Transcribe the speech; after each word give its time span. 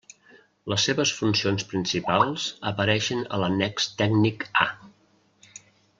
Les 0.71 0.85
seves 0.87 1.11
funcions 1.17 1.67
principals 1.73 2.47
apareixen 2.71 3.23
a 3.37 3.41
l'annex 3.45 3.91
tècnic 4.03 4.49
A. 4.67 4.67